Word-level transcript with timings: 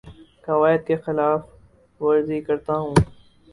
قوائد 0.47 0.81
کی 0.87 0.95
خلاف 1.05 1.39
ورزی 2.01 2.39
کرتا 2.41 2.73
ہوں 2.77 2.93